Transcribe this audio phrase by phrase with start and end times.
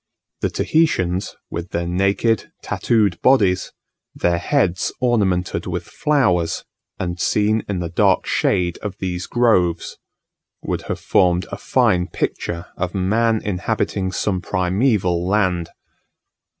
[0.39, 3.71] The Tahitians, with their naked, tattooed bodies,
[4.15, 6.65] their heads ornamented with flowers,
[6.99, 9.99] and seen in the dark shade of these groves,
[10.63, 15.69] would have formed a fine picture of man inhabiting some primeval land.